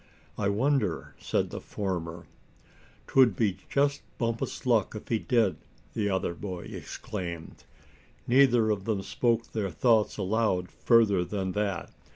"I 0.35 0.49
wonder," 0.49 1.13
said 1.19 1.51
the 1.51 1.61
former. 1.61 2.25
"'Twould 3.05 3.35
be 3.35 3.57
just 3.69 4.01
Bumpus' 4.17 4.65
luck 4.65 4.95
if 4.95 5.09
he 5.09 5.19
did," 5.19 5.57
the 5.93 6.09
other 6.09 6.33
boy 6.33 6.61
exclaimed. 6.63 7.65
Neither 8.27 8.71
of 8.71 8.85
them 8.85 9.03
spoke 9.03 9.51
their 9.51 9.69
thoughts 9.69 10.17
aloud 10.17 10.71
further 10.71 11.23
than 11.23 11.51
that. 11.51 11.91